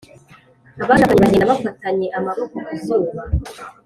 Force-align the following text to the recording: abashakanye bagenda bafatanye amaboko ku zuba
abashakanye 0.83 1.19
bagenda 1.21 1.49
bafatanye 1.51 2.07
amaboko 2.17 2.55
ku 2.65 2.73
zuba 2.83 3.19